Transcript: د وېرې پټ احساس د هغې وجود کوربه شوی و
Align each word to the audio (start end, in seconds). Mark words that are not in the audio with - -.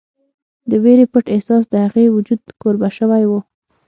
د 0.69 0.71
وېرې 0.83 1.05
پټ 1.11 1.25
احساس 1.35 1.63
د 1.69 1.73
هغې 1.85 2.05
وجود 2.15 2.41
کوربه 2.61 2.89
شوی 2.97 3.23
و 3.27 3.31